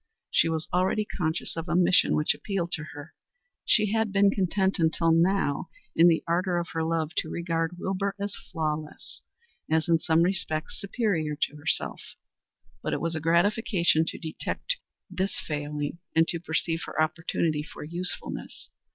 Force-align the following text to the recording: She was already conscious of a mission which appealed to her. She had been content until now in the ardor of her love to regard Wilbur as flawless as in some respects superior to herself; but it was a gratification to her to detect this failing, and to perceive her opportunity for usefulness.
She 0.31 0.49
was 0.49 0.67
already 0.73 1.05
conscious 1.05 1.55
of 1.55 1.69
a 1.69 1.75
mission 1.75 2.15
which 2.15 2.33
appealed 2.33 2.71
to 2.71 2.85
her. 2.85 3.13
She 3.65 3.91
had 3.91 4.11
been 4.11 4.31
content 4.31 4.79
until 4.79 5.11
now 5.11 5.69
in 5.95 6.07
the 6.07 6.23
ardor 6.27 6.57
of 6.57 6.69
her 6.69 6.83
love 6.83 7.11
to 7.17 7.29
regard 7.29 7.77
Wilbur 7.77 8.15
as 8.19 8.35
flawless 8.35 9.21
as 9.69 9.87
in 9.87 9.99
some 9.99 10.23
respects 10.23 10.79
superior 10.79 11.35
to 11.43 11.55
herself; 11.55 12.01
but 12.81 12.93
it 12.93 12.99
was 12.99 13.13
a 13.13 13.19
gratification 13.19 14.03
to 14.07 14.17
her 14.17 14.21
to 14.21 14.27
detect 14.33 14.77
this 15.07 15.39
failing, 15.39 15.99
and 16.15 16.27
to 16.29 16.39
perceive 16.39 16.81
her 16.87 16.99
opportunity 16.99 17.61
for 17.61 17.83
usefulness. 17.83 18.69